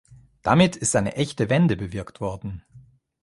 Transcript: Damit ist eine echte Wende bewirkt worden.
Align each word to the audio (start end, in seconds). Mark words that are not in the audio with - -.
Damit 0.41 0.75
ist 0.77 0.95
eine 0.95 1.15
echte 1.15 1.47
Wende 1.51 1.75
bewirkt 1.77 2.21
worden. 2.21 2.63